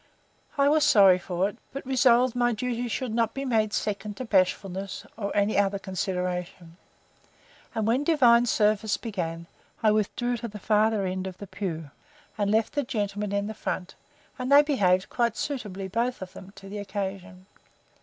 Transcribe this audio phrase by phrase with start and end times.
[0.57, 4.17] I was sorry for it; but was resolved my duty should not be made second
[4.17, 6.77] to bashfulness, or any other consideration;
[7.75, 9.45] and when divine service began,
[9.83, 11.91] I withdrew to the farther end of the pew,
[12.35, 13.93] and left the gentlemen in the front,
[14.39, 17.45] and they behaved quite suitably, both of them, to the occasion.